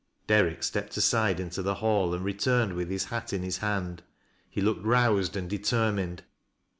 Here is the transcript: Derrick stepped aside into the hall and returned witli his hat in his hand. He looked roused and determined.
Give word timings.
Derrick 0.25 0.63
stepped 0.63 0.97
aside 0.97 1.39
into 1.39 1.61
the 1.61 1.75
hall 1.75 2.15
and 2.15 2.25
returned 2.25 2.71
witli 2.73 2.89
his 2.89 3.03
hat 3.03 3.33
in 3.33 3.43
his 3.43 3.59
hand. 3.59 4.01
He 4.49 4.59
looked 4.59 4.83
roused 4.83 5.37
and 5.37 5.47
determined. 5.47 6.23